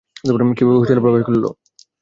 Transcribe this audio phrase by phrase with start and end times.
[0.57, 1.43] কিভাবে হোস্টেলে প্রবেশ করল?